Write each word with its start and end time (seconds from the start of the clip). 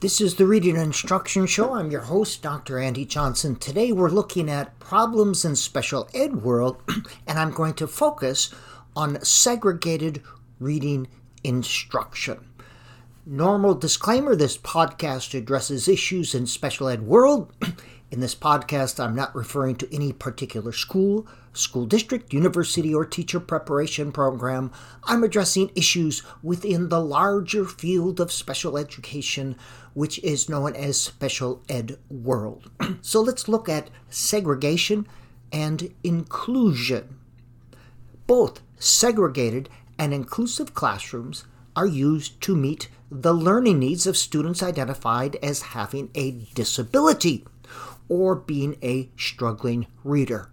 This 0.00 0.20
is 0.20 0.36
the 0.36 0.46
Reading 0.46 0.76
Instruction 0.76 1.48
Show. 1.48 1.74
I'm 1.74 1.90
your 1.90 2.02
host, 2.02 2.40
Dr. 2.40 2.78
Andy 2.78 3.04
Johnson. 3.04 3.56
Today 3.56 3.90
we're 3.90 4.10
looking 4.10 4.48
at 4.48 4.78
problems 4.78 5.44
in 5.44 5.56
special 5.56 6.08
ed 6.14 6.44
world, 6.44 6.80
and 7.26 7.36
I'm 7.36 7.50
going 7.50 7.74
to 7.74 7.88
focus 7.88 8.54
on 8.94 9.20
segregated 9.24 10.22
reading 10.60 11.08
instruction. 11.42 12.48
Normal 13.26 13.74
disclaimer 13.74 14.36
this 14.36 14.56
podcast 14.56 15.36
addresses 15.36 15.88
issues 15.88 16.32
in 16.32 16.46
special 16.46 16.86
ed 16.86 17.02
world. 17.02 17.52
In 18.10 18.20
this 18.20 18.34
podcast, 18.34 19.04
I'm 19.04 19.14
not 19.14 19.34
referring 19.34 19.76
to 19.76 19.94
any 19.94 20.14
particular 20.14 20.72
school, 20.72 21.26
school 21.52 21.84
district, 21.84 22.32
university, 22.32 22.94
or 22.94 23.04
teacher 23.04 23.38
preparation 23.38 24.12
program. 24.12 24.72
I'm 25.04 25.22
addressing 25.22 25.70
issues 25.74 26.22
within 26.42 26.88
the 26.88 27.02
larger 27.02 27.66
field 27.66 28.18
of 28.18 28.32
special 28.32 28.78
education, 28.78 29.56
which 29.92 30.18
is 30.24 30.48
known 30.48 30.74
as 30.74 30.98
special 30.98 31.62
ed 31.68 31.98
world. 32.08 32.70
so 33.02 33.20
let's 33.20 33.46
look 33.46 33.68
at 33.68 33.90
segregation 34.08 35.06
and 35.52 35.94
inclusion. 36.02 37.18
Both 38.26 38.62
segregated 38.78 39.68
and 39.98 40.14
inclusive 40.14 40.72
classrooms 40.72 41.44
are 41.76 41.86
used 41.86 42.40
to 42.40 42.56
meet 42.56 42.88
the 43.10 43.34
learning 43.34 43.80
needs 43.80 44.06
of 44.06 44.16
students 44.16 44.62
identified 44.62 45.36
as 45.42 45.60
having 45.60 46.10
a 46.14 46.30
disability 46.54 47.44
or 48.08 48.34
being 48.34 48.76
a 48.82 49.10
struggling 49.16 49.86
reader. 50.04 50.50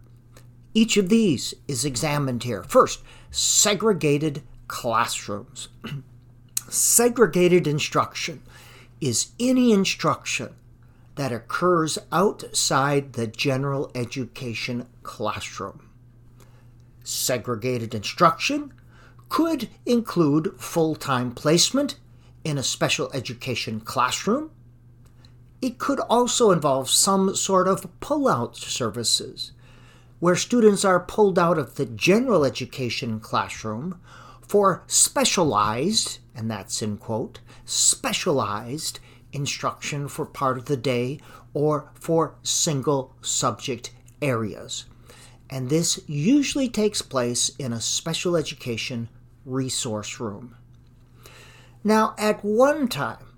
Each 0.73 0.97
of 0.97 1.09
these 1.09 1.53
is 1.67 1.85
examined 1.85 2.43
here. 2.43 2.63
First, 2.63 3.01
segregated 3.31 4.43
classrooms. 4.67 5.69
segregated 6.69 7.67
instruction 7.67 8.41
is 8.99 9.31
any 9.39 9.71
instruction 9.71 10.55
that 11.15 11.31
occurs 11.31 11.97
outside 12.11 13.13
the 13.13 13.27
general 13.27 13.89
education 13.95 14.85
classroom. 15.03 15.89
Segregated 17.03 17.95
instruction 17.95 18.73
could 19.29 19.69
include 19.85 20.59
full 20.59 20.95
time 20.95 21.31
placement 21.31 21.95
in 22.43 22.57
a 22.57 22.63
special 22.63 23.09
education 23.13 23.79
classroom 23.79 24.51
it 25.61 25.77
could 25.77 25.99
also 26.01 26.51
involve 26.51 26.89
some 26.89 27.35
sort 27.35 27.67
of 27.67 27.87
pull 27.99 28.27
out 28.27 28.55
services, 28.55 29.51
where 30.19 30.35
students 30.35 30.85
are 30.85 30.99
pulled 30.99 31.39
out 31.39 31.57
of 31.57 31.75
the 31.75 31.85
general 31.85 32.45
education 32.45 33.19
classroom 33.19 33.99
for 34.41 34.83
specialized, 34.87 36.19
and 36.35 36.49
that's 36.49 36.81
in 36.81 36.97
quote, 36.97 37.39
specialized 37.65 38.99
instruction 39.33 40.07
for 40.07 40.25
part 40.25 40.57
of 40.57 40.65
the 40.65 40.77
day 40.77 41.19
or 41.53 41.91
for 41.93 42.35
single 42.43 43.15
subject 43.21 43.91
areas. 44.21 44.85
And 45.49 45.69
this 45.69 45.99
usually 46.07 46.69
takes 46.69 47.01
place 47.01 47.49
in 47.57 47.71
a 47.71 47.81
special 47.81 48.35
education 48.35 49.09
resource 49.45 50.19
room. 50.19 50.55
Now, 51.83 52.15
at 52.17 52.43
one 52.43 52.87
time, 52.87 53.34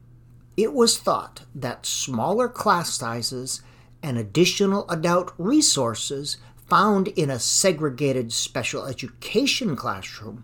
it 0.58 0.74
was 0.74 0.98
thought 0.98 1.44
that 1.54 1.86
smaller 1.86 2.50
class 2.50 2.92
sizes 2.92 3.62
and 4.02 4.18
additional 4.18 4.90
adult 4.90 5.32
resources 5.38 6.38
found 6.68 7.08
in 7.10 7.30
a 7.30 7.40
segregated 7.40 8.34
special 8.34 8.86
education 8.86 9.76
classroom 9.76 10.44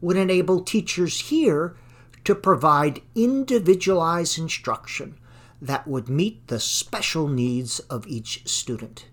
would 0.00 0.16
enable 0.16 0.64
teachers 0.64 1.28
here 1.28 1.76
to 2.24 2.34
provide 2.34 3.02
individualized 3.14 4.38
instruction 4.38 5.18
that 5.60 5.86
would 5.86 6.08
meet 6.08 6.48
the 6.48 6.58
special 6.58 7.28
needs 7.28 7.78
of 7.80 8.06
each 8.06 8.46
student. 8.48 9.06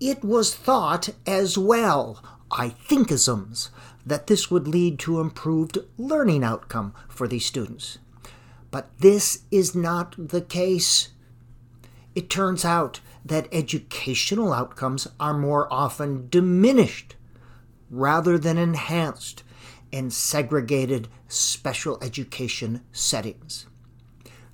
It 0.00 0.24
was 0.24 0.54
thought 0.54 1.10
as 1.26 1.58
well, 1.58 2.22
I 2.50 2.70
thinkisms, 2.70 3.70
that 4.06 4.26
this 4.28 4.50
would 4.50 4.68
lead 4.68 4.98
to 5.00 5.20
improved 5.20 5.78
learning 5.98 6.44
outcome 6.44 6.94
for 7.08 7.28
these 7.28 7.46
students. 7.46 7.98
But 8.74 8.90
this 8.98 9.44
is 9.52 9.76
not 9.76 10.16
the 10.18 10.40
case. 10.40 11.10
It 12.16 12.28
turns 12.28 12.64
out 12.64 12.98
that 13.24 13.46
educational 13.52 14.52
outcomes 14.52 15.06
are 15.20 15.38
more 15.38 15.72
often 15.72 16.26
diminished 16.28 17.14
rather 17.88 18.36
than 18.36 18.58
enhanced 18.58 19.44
in 19.92 20.10
segregated 20.10 21.06
special 21.28 22.02
education 22.02 22.80
settings. 22.90 23.66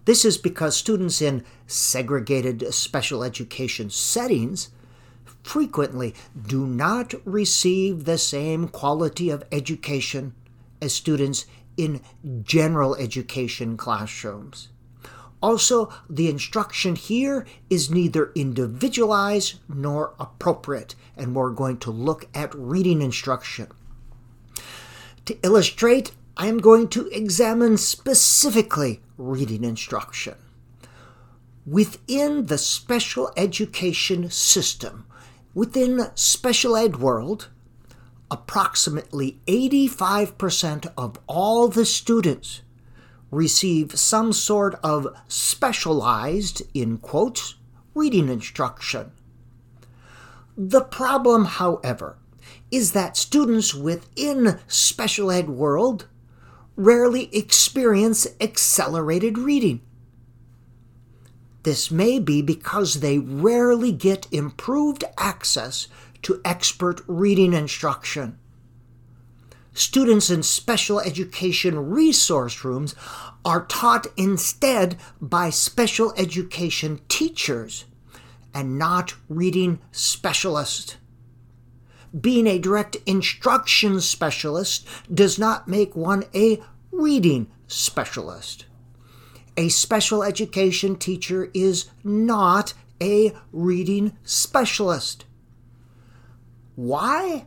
This 0.04 0.26
is 0.26 0.37
because 0.37 0.76
students 0.76 1.22
in 1.22 1.42
segregated 1.66 2.75
special 2.75 3.25
education 3.25 3.88
settings 3.88 4.69
frequently 5.42 6.14
do 6.47 6.66
not 6.66 7.14
receive 7.25 8.04
the 8.04 8.19
same 8.19 8.69
quality 8.69 9.31
of 9.31 9.44
education 9.50 10.34
as 10.82 10.92
students 10.92 11.47
in 11.76 12.00
general 12.42 12.94
education 12.97 13.76
classrooms. 13.76 14.69
Also, 15.42 15.91
the 16.08 16.28
instruction 16.28 16.97
here 16.97 17.47
is 17.70 17.91
neither 17.91 18.31
individualized 18.34 19.54
nor 19.69 20.14
appropriate, 20.19 20.94
and 21.16 21.34
we're 21.34 21.50
going 21.50 21.78
to 21.78 21.91
look 21.91 22.28
at 22.34 22.54
reading 22.54 23.00
instruction. 23.00 23.69
To 25.25 25.38
illustrate, 25.42 26.12
I 26.36 26.47
am 26.47 26.58
going 26.58 26.88
to 26.88 27.08
examine 27.08 27.78
specifically 27.78 29.00
reading 29.16 29.64
instruction. 29.64 30.34
Within 31.66 32.47
the 32.47 32.58
special 32.58 33.32
education 33.37 34.31
system, 34.31 35.06
within 35.54 36.10
special 36.14 36.76
ed 36.76 36.97
world, 36.97 37.48
approximately 38.31 39.41
85% 39.47 40.93
of 40.97 41.19
all 41.27 41.69
the 41.69 41.85
students 41.85 42.63
receive 43.31 43.99
some 43.99 44.33
sort 44.33 44.79
of 44.83 45.09
specialized, 45.29 46.63
in 46.75 46.99
quotes, 46.99 47.57
reading 47.95 48.29
instruction. 48.29 49.13
The 50.57 50.83
problem, 50.83 51.45
however, 51.45 52.19
is 52.71 52.93
that 52.93 53.17
students 53.17 53.75
within 53.75 54.59
special 54.67 55.31
ed 55.31 55.49
world 55.49 56.07
rarely 56.77 57.35
experience 57.37 58.27
accelerated 58.41 59.39
reading. 59.39 59.81
This 61.62 61.91
may 61.91 62.19
be 62.19 62.41
because 62.41 63.01
they 63.01 63.19
rarely 63.19 63.93
get 63.93 64.27
improved 64.33 65.05
access 65.19 65.89
to 66.22 66.41
expert 66.44 67.03
reading 67.06 67.53
instruction. 67.53 68.38
Students 69.72 70.31
in 70.31 70.42
special 70.42 71.00
education 71.00 71.91
resource 71.91 72.64
rooms 72.64 72.94
are 73.44 73.66
taught 73.66 74.06
instead 74.16 74.97
by 75.20 75.50
special 75.50 76.12
education 76.16 77.00
teachers 77.08 77.84
and 78.53 78.78
not 78.78 79.14
reading 79.28 79.78
specialists. 79.92 80.97
Being 82.19 82.48
a 82.48 82.58
direct 82.58 82.97
instruction 83.06 84.00
specialist 84.00 84.87
does 85.12 85.38
not 85.38 85.69
make 85.69 85.94
one 85.94 86.25
a 86.34 86.60
reading 86.91 87.47
specialist. 87.69 88.66
A 89.56 89.69
special 89.69 90.25
education 90.25 90.97
teacher 90.97 91.50
is 91.54 91.88
not 92.02 92.75
a 93.00 93.32
reading 93.52 94.16
specialist. 94.25 95.25
Why? 96.81 97.45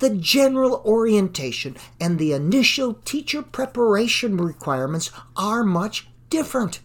The 0.00 0.10
general 0.10 0.82
orientation 0.84 1.78
and 1.98 2.18
the 2.18 2.34
initial 2.34 2.92
teacher 3.06 3.40
preparation 3.40 4.36
requirements 4.36 5.10
are 5.34 5.64
much 5.64 6.08
different. 6.28 6.80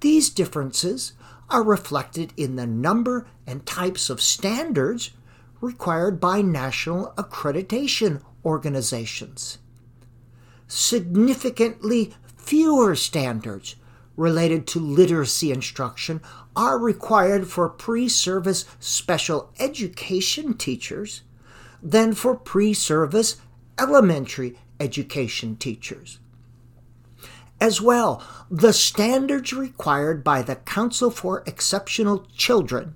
These 0.00 0.30
differences 0.30 1.12
are 1.48 1.62
reflected 1.62 2.32
in 2.36 2.56
the 2.56 2.66
number 2.66 3.28
and 3.46 3.64
types 3.64 4.10
of 4.10 4.20
standards 4.20 5.12
required 5.60 6.18
by 6.18 6.42
national 6.42 7.12
accreditation 7.16 8.20
organizations. 8.44 9.58
Significantly 10.66 12.14
fewer 12.36 12.96
standards 12.96 13.76
related 14.16 14.66
to 14.66 14.80
literacy 14.80 15.52
instruction 15.52 16.20
are 16.54 16.78
required 16.78 17.46
for 17.46 17.68
pre 17.68 18.08
service 18.08 18.64
special 18.80 19.52
education 19.58 20.54
teachers 20.54 21.22
than 21.82 22.14
for 22.14 22.34
pre 22.34 22.72
service 22.72 23.36
elementary 23.78 24.58
education 24.80 25.56
teachers. 25.56 26.18
As 27.60 27.80
well, 27.80 28.22
the 28.50 28.72
standards 28.72 29.52
required 29.52 30.22
by 30.22 30.42
the 30.42 30.56
Council 30.56 31.10
for 31.10 31.42
Exceptional 31.46 32.26
Children 32.36 32.94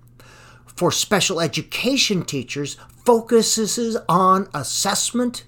for 0.67 0.93
special 0.93 1.41
education 1.41 2.25
teachers 2.25 2.77
focuses 3.05 3.97
on 4.09 4.49
assessment, 4.55 5.45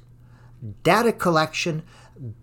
data 0.82 1.12
collection, 1.12 1.82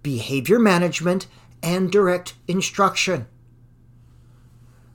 behavior 0.01 0.59
management, 0.59 1.27
and 1.61 1.91
direct 1.91 2.35
instruction. 2.47 3.27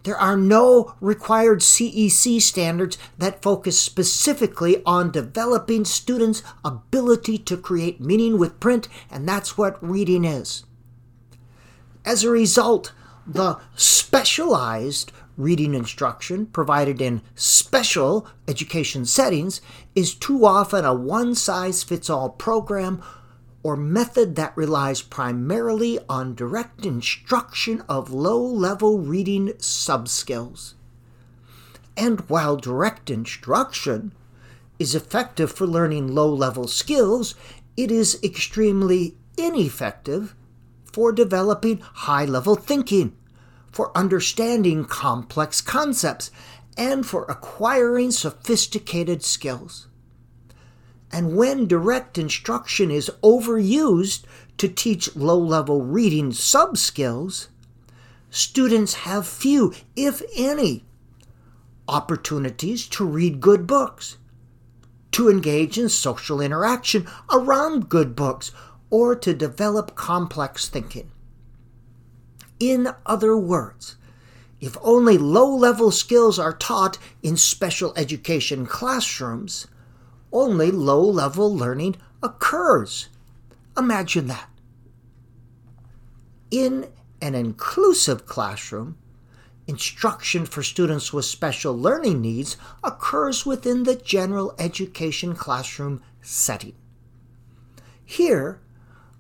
There 0.04 0.16
are 0.16 0.36
no 0.36 0.94
required 1.00 1.60
CEC 1.60 2.40
standards 2.42 2.98
that 3.16 3.42
focus 3.42 3.80
specifically 3.80 4.82
on 4.84 5.10
developing 5.10 5.86
students' 5.86 6.42
ability 6.62 7.38
to 7.38 7.56
create 7.56 8.02
meaning 8.02 8.38
with 8.38 8.60
print, 8.60 8.86
and 9.10 9.26
that's 9.26 9.56
what 9.56 9.82
reading 9.82 10.26
is. 10.26 10.64
As 12.04 12.22
a 12.22 12.28
result, 12.30 12.92
the 13.26 13.58
specialized 13.76 15.10
reading 15.38 15.74
instruction 15.74 16.46
provided 16.46 17.00
in 17.00 17.22
special 17.34 18.26
education 18.46 19.06
settings 19.06 19.62
is 19.94 20.14
too 20.14 20.44
often 20.44 20.84
a 20.84 20.94
one 20.94 21.34
size 21.34 21.82
fits 21.82 22.10
all 22.10 22.28
program 22.28 23.02
or 23.64 23.76
method 23.76 24.36
that 24.36 24.56
relies 24.56 25.00
primarily 25.02 25.98
on 26.06 26.34
direct 26.34 26.84
instruction 26.84 27.82
of 27.88 28.12
low 28.12 28.40
level 28.40 28.98
reading 28.98 29.48
subskills. 29.54 30.74
And 31.96 32.20
while 32.28 32.56
direct 32.56 33.08
instruction 33.08 34.12
is 34.78 34.94
effective 34.94 35.50
for 35.50 35.66
learning 35.66 36.14
low 36.14 36.32
level 36.32 36.68
skills, 36.68 37.34
it 37.76 37.90
is 37.90 38.20
extremely 38.22 39.16
ineffective 39.38 40.34
for 40.92 41.10
developing 41.10 41.78
high 41.80 42.26
level 42.26 42.56
thinking, 42.56 43.16
for 43.72 43.96
understanding 43.96 44.84
complex 44.84 45.60
concepts, 45.60 46.30
and 46.76 47.06
for 47.06 47.24
acquiring 47.30 48.10
sophisticated 48.10 49.22
skills. 49.24 49.88
And 51.14 51.36
when 51.36 51.68
direct 51.68 52.18
instruction 52.18 52.90
is 52.90 53.08
overused 53.22 54.24
to 54.58 54.66
teach 54.66 55.14
low 55.14 55.38
level 55.38 55.80
reading 55.80 56.32
sub 56.32 56.76
skills, 56.76 57.50
students 58.30 58.94
have 58.94 59.24
few, 59.24 59.72
if 59.94 60.22
any, 60.36 60.84
opportunities 61.86 62.88
to 62.88 63.04
read 63.04 63.40
good 63.40 63.64
books, 63.64 64.18
to 65.12 65.30
engage 65.30 65.78
in 65.78 65.88
social 65.88 66.40
interaction 66.40 67.06
around 67.32 67.88
good 67.88 68.16
books, 68.16 68.50
or 68.90 69.14
to 69.14 69.32
develop 69.32 69.94
complex 69.94 70.68
thinking. 70.68 71.12
In 72.58 72.88
other 73.06 73.36
words, 73.36 73.94
if 74.60 74.76
only 74.82 75.16
low 75.16 75.48
level 75.54 75.92
skills 75.92 76.40
are 76.40 76.52
taught 76.52 76.98
in 77.22 77.36
special 77.36 77.92
education 77.94 78.66
classrooms, 78.66 79.68
only 80.34 80.70
low 80.70 81.00
level 81.00 81.56
learning 81.56 81.96
occurs. 82.22 83.08
Imagine 83.78 84.26
that. 84.26 84.50
In 86.50 86.88
an 87.22 87.34
inclusive 87.34 88.26
classroom, 88.26 88.98
instruction 89.66 90.44
for 90.44 90.62
students 90.62 91.12
with 91.12 91.24
special 91.24 91.76
learning 91.76 92.20
needs 92.20 92.58
occurs 92.82 93.46
within 93.46 93.84
the 93.84 93.96
general 93.96 94.54
education 94.58 95.34
classroom 95.34 96.02
setting. 96.20 96.74
Here, 98.04 98.60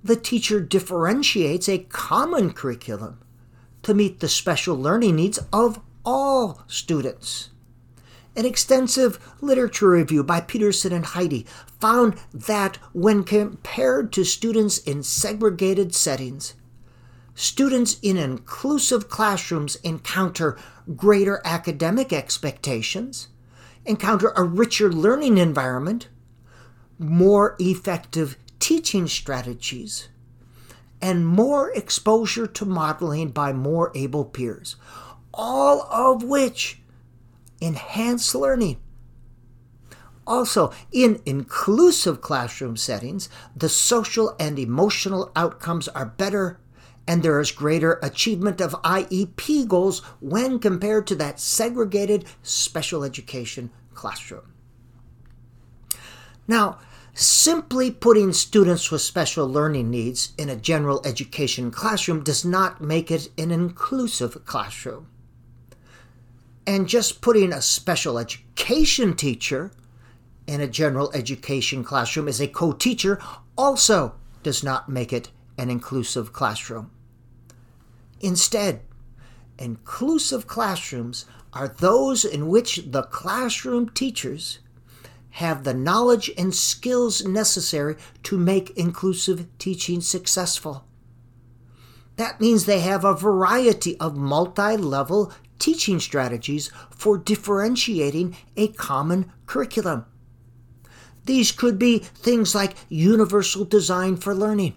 the 0.02 0.16
teacher 0.16 0.60
differentiates 0.60 1.68
a 1.68 1.78
common 1.78 2.52
curriculum 2.52 3.20
to 3.82 3.94
meet 3.94 4.20
the 4.20 4.28
special 4.28 4.76
learning 4.76 5.16
needs 5.16 5.38
of 5.52 5.80
all 6.04 6.62
students. 6.66 7.50
An 8.36 8.44
extensive 8.44 9.18
literature 9.40 9.90
review 9.90 10.24
by 10.24 10.40
Peterson 10.40 10.92
and 10.92 11.06
Hittie 11.06 11.46
found 11.80 12.16
that 12.32 12.78
when 12.92 13.22
compared 13.22 14.12
to 14.12 14.24
students 14.24 14.78
in 14.78 15.04
segregated 15.04 15.94
settings, 15.94 16.54
students 17.34 17.98
in 18.02 18.16
inclusive 18.16 19.08
classrooms 19.08 19.76
encounter 19.76 20.56
greater 20.96 21.40
academic 21.44 22.12
expectations, 22.12 23.28
encounter 23.84 24.32
a 24.34 24.42
richer 24.42 24.92
learning 24.92 25.38
environment, 25.38 26.08
more 26.98 27.54
effective 27.60 28.36
teaching 28.58 29.06
strategies, 29.06 30.08
and 31.00 31.26
more 31.26 31.70
exposure 31.72 32.46
to 32.46 32.64
modeling 32.64 33.28
by 33.28 33.52
more 33.52 33.92
able 33.94 34.24
peers, 34.24 34.74
all 35.32 35.82
of 35.82 36.24
which 36.24 36.80
enhance 37.60 38.34
learning. 38.34 38.78
Also, 40.26 40.72
in 40.90 41.20
inclusive 41.26 42.20
classroom 42.20 42.76
settings, 42.76 43.28
the 43.54 43.68
social 43.68 44.34
and 44.40 44.58
emotional 44.58 45.30
outcomes 45.36 45.88
are 45.88 46.06
better 46.06 46.58
and 47.06 47.22
there 47.22 47.40
is 47.40 47.50
greater 47.50 47.98
achievement 48.02 48.60
of 48.60 48.72
IEP 48.82 49.68
goals 49.68 50.00
when 50.20 50.58
compared 50.58 51.06
to 51.06 51.14
that 51.16 51.38
segregated 51.38 52.24
special 52.42 53.04
education 53.04 53.70
classroom. 53.92 54.52
Now, 56.48 56.78
simply 57.12 57.90
putting 57.90 58.32
students 58.32 58.90
with 58.90 59.02
special 59.02 59.46
learning 59.46 59.90
needs 59.90 60.32
in 60.36 60.48
a 60.48 60.56
general 60.56 61.00
education 61.04 61.70
classroom 61.70 62.24
does 62.24 62.44
not 62.44 62.80
make 62.80 63.10
it 63.10 63.30
an 63.38 63.50
inclusive 63.50 64.44
classroom. 64.44 65.06
And 66.66 66.88
just 66.88 67.20
putting 67.20 67.52
a 67.52 67.60
special 67.60 68.18
education 68.18 69.14
teacher 69.14 69.70
in 70.46 70.60
a 70.60 70.66
general 70.66 71.10
education 71.12 71.84
classroom 71.84 72.28
as 72.28 72.40
a 72.40 72.48
co 72.48 72.72
teacher 72.72 73.20
also 73.56 74.14
does 74.42 74.62
not 74.62 74.88
make 74.88 75.12
it 75.12 75.30
an 75.58 75.70
inclusive 75.70 76.32
classroom. 76.32 76.90
Instead, 78.20 78.82
inclusive 79.58 80.46
classrooms 80.46 81.26
are 81.52 81.68
those 81.68 82.24
in 82.24 82.48
which 82.48 82.90
the 82.90 83.02
classroom 83.04 83.88
teachers 83.90 84.58
have 85.30 85.64
the 85.64 85.74
knowledge 85.74 86.30
and 86.38 86.54
skills 86.54 87.24
necessary 87.24 87.96
to 88.22 88.38
make 88.38 88.70
inclusive 88.76 89.46
teaching 89.58 90.00
successful. 90.00 90.84
That 92.16 92.40
means 92.40 92.64
they 92.64 92.80
have 92.80 93.04
a 93.04 93.14
variety 93.14 93.98
of 93.98 94.16
multi 94.16 94.76
level 94.76 95.32
teaching 95.64 95.98
strategies 95.98 96.70
for 96.90 97.16
differentiating 97.16 98.36
a 98.54 98.68
common 98.68 99.32
curriculum. 99.46 100.04
These 101.24 101.52
could 101.52 101.78
be 101.78 102.00
things 102.00 102.54
like 102.54 102.76
universal 102.90 103.64
design 103.64 104.18
for 104.18 104.34
learning, 104.34 104.74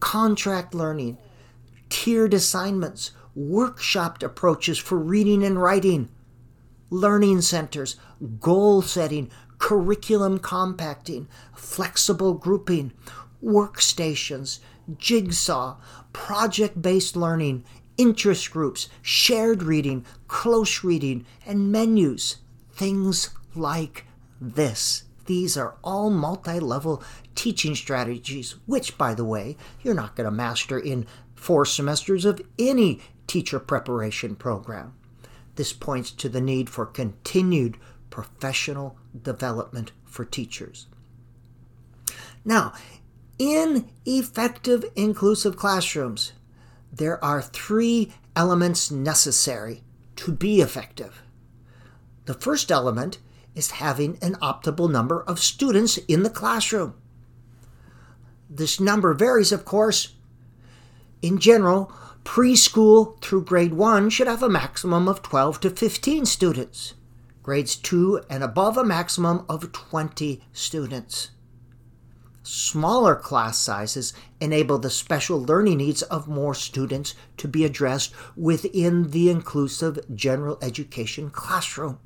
contract 0.00 0.74
learning, 0.74 1.16
tiered 1.90 2.34
assignments, 2.34 3.12
workshopped 3.38 4.24
approaches 4.24 4.78
for 4.78 4.98
reading 4.98 5.44
and 5.44 5.62
writing, 5.62 6.08
learning 6.90 7.42
centers, 7.42 7.94
goal 8.40 8.82
setting, 8.82 9.30
curriculum 9.58 10.40
compacting, 10.40 11.28
flexible 11.54 12.34
grouping, 12.34 12.92
workstations, 13.40 14.58
jigsaw, 14.98 15.76
project 16.12 16.82
based 16.82 17.14
learning, 17.14 17.62
interest 17.96 18.50
groups, 18.50 18.88
shared 19.02 19.62
reading, 19.62 20.04
close 20.28 20.84
reading, 20.84 21.26
and 21.46 21.70
menus. 21.70 22.36
Things 22.72 23.30
like 23.54 24.06
this. 24.40 25.04
These 25.26 25.56
are 25.56 25.76
all 25.82 26.10
multi 26.10 26.60
level 26.60 27.02
teaching 27.34 27.74
strategies, 27.74 28.56
which, 28.66 28.98
by 28.98 29.14
the 29.14 29.24
way, 29.24 29.56
you're 29.82 29.94
not 29.94 30.16
going 30.16 30.26
to 30.26 30.30
master 30.30 30.78
in 30.78 31.06
four 31.34 31.64
semesters 31.64 32.24
of 32.24 32.40
any 32.58 33.00
teacher 33.26 33.58
preparation 33.58 34.36
program. 34.36 34.94
This 35.56 35.72
points 35.72 36.10
to 36.12 36.28
the 36.28 36.40
need 36.40 36.68
for 36.68 36.84
continued 36.84 37.78
professional 38.10 38.98
development 39.22 39.92
for 40.04 40.24
teachers. 40.24 40.86
Now, 42.44 42.72
in 43.38 43.88
effective 44.04 44.84
inclusive 44.94 45.56
classrooms, 45.56 46.32
there 46.96 47.22
are 47.24 47.42
three 47.42 48.12
elements 48.36 48.90
necessary 48.90 49.82
to 50.16 50.32
be 50.32 50.60
effective. 50.60 51.22
The 52.26 52.34
first 52.34 52.70
element 52.70 53.18
is 53.54 53.72
having 53.72 54.18
an 54.22 54.34
optimal 54.36 54.90
number 54.90 55.22
of 55.22 55.40
students 55.40 55.98
in 56.08 56.22
the 56.22 56.30
classroom. 56.30 56.94
This 58.48 58.78
number 58.78 59.12
varies, 59.14 59.52
of 59.52 59.64
course. 59.64 60.14
In 61.22 61.38
general, 61.38 61.92
preschool 62.24 63.20
through 63.20 63.44
grade 63.44 63.74
1 63.74 64.10
should 64.10 64.26
have 64.26 64.42
a 64.42 64.48
maximum 64.48 65.08
of 65.08 65.22
12 65.22 65.60
to 65.60 65.70
15 65.70 66.26
students, 66.26 66.94
grades 67.42 67.76
2 67.76 68.22
and 68.30 68.42
above 68.42 68.76
a 68.76 68.84
maximum 68.84 69.44
of 69.48 69.72
20 69.72 70.42
students. 70.52 71.30
Smaller 72.46 73.16
class 73.16 73.58
sizes 73.58 74.12
enable 74.38 74.78
the 74.78 74.90
special 74.90 75.42
learning 75.42 75.78
needs 75.78 76.02
of 76.02 76.28
more 76.28 76.54
students 76.54 77.14
to 77.38 77.48
be 77.48 77.64
addressed 77.64 78.12
within 78.36 79.12
the 79.12 79.30
inclusive 79.30 79.98
general 80.14 80.58
education 80.60 81.30
classroom. 81.30 81.98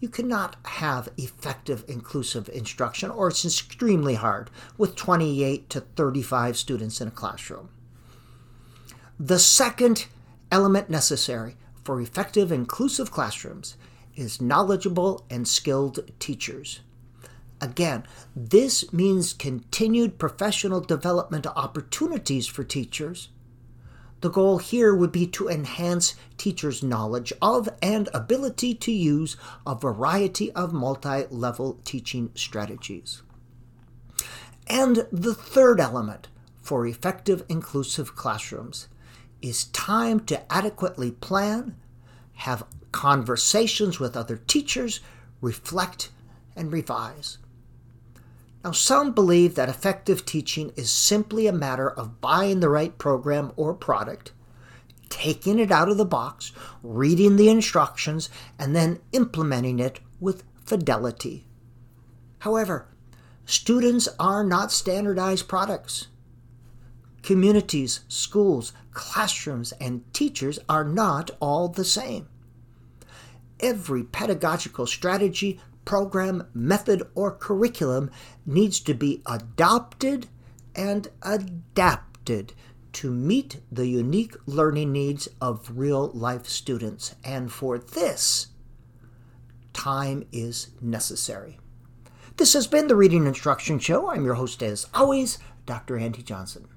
You 0.00 0.08
cannot 0.08 0.56
have 0.64 1.10
effective 1.18 1.84
inclusive 1.86 2.48
instruction, 2.48 3.10
or 3.10 3.28
it's 3.28 3.44
extremely 3.44 4.14
hard 4.14 4.48
with 4.78 4.96
28 4.96 5.68
to 5.70 5.82
35 5.82 6.56
students 6.56 7.02
in 7.02 7.08
a 7.08 7.10
classroom. 7.10 7.68
The 9.20 9.38
second 9.38 10.06
element 10.50 10.88
necessary 10.88 11.56
for 11.84 12.00
effective 12.00 12.50
inclusive 12.50 13.10
classrooms 13.10 13.76
is 14.16 14.40
knowledgeable 14.40 15.26
and 15.28 15.46
skilled 15.46 16.00
teachers. 16.18 16.80
Again, 17.60 18.04
this 18.36 18.92
means 18.92 19.32
continued 19.32 20.18
professional 20.18 20.80
development 20.80 21.46
opportunities 21.46 22.46
for 22.46 22.62
teachers. 22.62 23.30
The 24.20 24.30
goal 24.30 24.58
here 24.58 24.94
would 24.94 25.12
be 25.12 25.26
to 25.28 25.48
enhance 25.48 26.14
teachers' 26.36 26.82
knowledge 26.82 27.32
of 27.40 27.68
and 27.80 28.08
ability 28.12 28.74
to 28.74 28.92
use 28.92 29.36
a 29.66 29.74
variety 29.74 30.50
of 30.52 30.72
multi 30.72 31.26
level 31.30 31.78
teaching 31.84 32.30
strategies. 32.34 33.22
And 34.66 35.06
the 35.10 35.34
third 35.34 35.80
element 35.80 36.28
for 36.60 36.86
effective 36.86 37.44
inclusive 37.48 38.14
classrooms 38.14 38.88
is 39.40 39.64
time 39.66 40.20
to 40.20 40.52
adequately 40.52 41.12
plan, 41.12 41.76
have 42.34 42.66
conversations 42.92 44.00
with 44.00 44.16
other 44.16 44.36
teachers, 44.36 45.00
reflect, 45.40 46.10
and 46.56 46.72
revise. 46.72 47.38
Now, 48.68 48.72
some 48.72 49.12
believe 49.12 49.54
that 49.54 49.70
effective 49.70 50.26
teaching 50.26 50.72
is 50.76 50.90
simply 50.90 51.46
a 51.46 51.54
matter 51.54 51.88
of 51.88 52.20
buying 52.20 52.60
the 52.60 52.68
right 52.68 52.98
program 52.98 53.50
or 53.56 53.72
product, 53.72 54.32
taking 55.08 55.58
it 55.58 55.72
out 55.72 55.88
of 55.88 55.96
the 55.96 56.04
box, 56.04 56.52
reading 56.82 57.36
the 57.36 57.48
instructions, 57.48 58.28
and 58.58 58.76
then 58.76 59.00
implementing 59.12 59.78
it 59.78 60.00
with 60.20 60.44
fidelity. 60.66 61.46
However, 62.40 62.88
students 63.46 64.06
are 64.20 64.44
not 64.44 64.70
standardized 64.70 65.48
products. 65.48 66.08
Communities, 67.22 68.00
schools, 68.06 68.74
classrooms, 68.92 69.72
and 69.80 70.04
teachers 70.12 70.58
are 70.68 70.84
not 70.84 71.30
all 71.40 71.68
the 71.68 71.86
same. 71.86 72.28
Every 73.60 74.04
pedagogical 74.04 74.86
strategy, 74.86 75.58
program, 75.88 76.46
method, 76.52 77.02
or 77.14 77.32
curriculum 77.32 78.10
needs 78.44 78.78
to 78.78 78.92
be 78.92 79.22
adopted 79.24 80.28
and 80.74 81.08
adapted 81.22 82.52
to 82.92 83.10
meet 83.10 83.62
the 83.72 83.86
unique 83.86 84.36
learning 84.44 84.92
needs 84.92 85.30
of 85.40 85.78
real 85.78 86.10
life 86.10 86.46
students. 86.46 87.14
And 87.24 87.50
for 87.50 87.78
this, 87.78 88.48
time 89.72 90.26
is 90.30 90.68
necessary. 90.82 91.58
This 92.36 92.52
has 92.52 92.66
been 92.66 92.88
the 92.88 92.94
Reading 92.94 93.26
Instruction 93.26 93.78
Show. 93.78 94.10
I'm 94.10 94.26
your 94.26 94.34
host, 94.34 94.62
as 94.62 94.86
always, 94.92 95.38
Dr. 95.64 95.96
Andy 95.96 96.22
Johnson. 96.22 96.68